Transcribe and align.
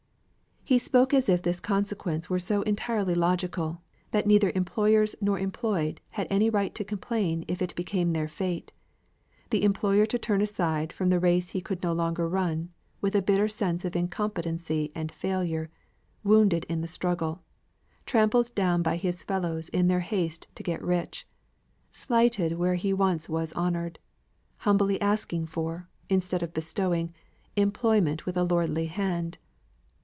He 0.63 0.77
spoke 0.79 1.13
as 1.13 1.27
if 1.27 1.41
this 1.41 1.59
consequence 1.59 2.29
were 2.29 2.39
so 2.39 2.61
entirely 2.61 3.13
logical, 3.13 3.81
that 4.11 4.25
neither 4.25 4.51
employers 4.55 5.17
nor 5.19 5.37
employed 5.37 5.99
had 6.11 6.27
any 6.29 6.49
right 6.49 6.73
to 6.75 6.85
complain 6.85 7.43
if 7.49 7.61
it 7.61 7.75
became 7.75 8.13
their 8.13 8.29
fate: 8.29 8.71
the 9.49 9.63
employer 9.63 10.05
to 10.05 10.17
turn 10.17 10.41
aside 10.41 10.93
from 10.93 11.09
the 11.09 11.19
race 11.19 11.49
he 11.49 11.59
could 11.59 11.83
no 11.83 11.91
longer 11.91 12.29
run, 12.29 12.69
with 13.01 13.17
a 13.17 13.21
bitter 13.21 13.49
sense 13.49 13.83
of 13.83 13.97
incompetency 13.97 14.93
and 14.95 15.11
failure 15.11 15.69
wounded 16.23 16.65
in 16.69 16.79
the 16.79 16.87
struggle 16.87 17.41
trampled 18.05 18.55
down 18.55 18.81
by 18.81 18.95
his 18.95 19.23
fellows 19.23 19.67
in 19.69 19.87
their 19.89 19.99
haste 20.01 20.47
to 20.55 20.63
get 20.63 20.81
rich 20.81 21.27
slighted 21.91 22.53
where 22.53 22.75
he 22.75 22.93
was 22.93 23.27
once 23.27 23.53
honoured 23.55 23.99
humbly 24.59 25.01
asking 25.01 25.45
for, 25.45 25.89
instead 26.07 26.41
of 26.41 26.53
bestowing, 26.53 27.13
employment 27.57 28.25
with 28.25 28.37
a 28.37 28.43
lordly 28.45 28.85
hand. 28.85 29.37